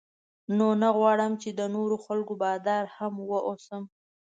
نو 0.57 0.67
نه 0.81 0.89
غواړم 0.97 1.31
چې 1.41 1.49
د 1.59 1.61
نورو 1.75 1.95
خلکو 2.05 2.33
بادار 2.43 2.85
هم 2.97 3.13
واوسم. 3.31 3.83